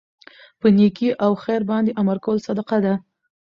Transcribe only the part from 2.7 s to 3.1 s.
ده